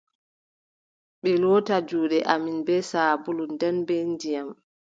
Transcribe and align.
Ɓe 1.21 1.31
loota 1.41 1.75
juuɗe 1.87 2.17
amin 2.33 2.57
bee 2.65 2.83
saabulu, 2.89 3.43
nden 3.53 3.75
be 3.87 3.95
ndiyam! 4.11 4.49